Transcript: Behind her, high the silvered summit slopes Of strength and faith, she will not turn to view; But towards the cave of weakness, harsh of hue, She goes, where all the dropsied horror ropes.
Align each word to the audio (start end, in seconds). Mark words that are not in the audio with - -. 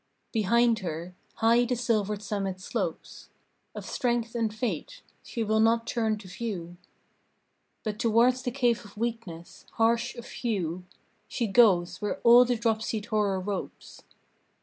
Behind 0.31 0.79
her, 0.79 1.13
high 1.35 1.63
the 1.63 1.75
silvered 1.75 2.23
summit 2.23 2.59
slopes 2.59 3.29
Of 3.75 3.85
strength 3.85 4.33
and 4.33 4.51
faith, 4.51 5.01
she 5.21 5.43
will 5.43 5.59
not 5.59 5.85
turn 5.85 6.17
to 6.17 6.27
view; 6.27 6.77
But 7.83 7.99
towards 7.99 8.41
the 8.41 8.49
cave 8.49 8.83
of 8.83 8.97
weakness, 8.97 9.67
harsh 9.73 10.15
of 10.15 10.25
hue, 10.27 10.85
She 11.27 11.45
goes, 11.45 12.01
where 12.01 12.15
all 12.23 12.45
the 12.45 12.55
dropsied 12.55 13.05
horror 13.05 13.39
ropes. 13.39 14.01